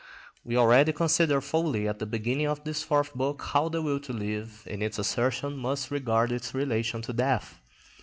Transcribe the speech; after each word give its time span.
We 0.43 0.57
already 0.57 0.93
considered 0.93 1.41
fully 1.41 1.87
at 1.87 1.99
the 1.99 2.07
beginning 2.07 2.47
of 2.47 2.63
this 2.63 2.81
Fourth 2.81 3.13
Book 3.13 3.39
how 3.53 3.69
the 3.69 3.83
will 3.83 3.99
to 3.99 4.13
live 4.13 4.63
in 4.65 4.81
its 4.81 4.97
assertion 4.97 5.55
must 5.55 5.91
regard 5.91 6.31
its 6.31 6.55
relation 6.55 7.03
to 7.03 7.13
death. 7.13 7.59